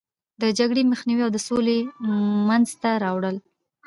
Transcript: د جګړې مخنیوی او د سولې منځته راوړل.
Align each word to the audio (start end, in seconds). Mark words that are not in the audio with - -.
د 0.41 0.43
جګړې 0.57 0.83
مخنیوی 0.91 1.23
او 1.25 1.31
د 1.33 1.37
سولې 1.47 1.77
منځته 2.49 2.91
راوړل. 3.03 3.35